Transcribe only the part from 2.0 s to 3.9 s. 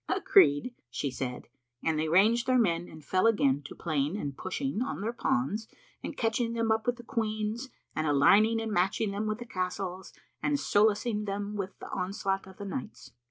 ranged their men and fell again to